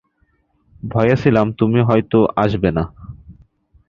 ভয়ে 0.83 1.15
ছিলাম 1.17 1.47
তুমি 1.51 1.79
হয়তো 1.81 2.19
আসবে 2.35 2.69
না। 2.71 2.83